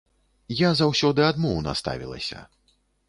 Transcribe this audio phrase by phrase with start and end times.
[0.61, 2.39] Я заўсёды адмоўна ставілася.